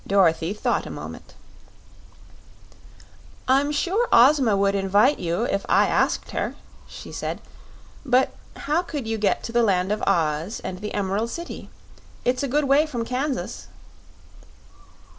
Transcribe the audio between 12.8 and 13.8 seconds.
from Kansas."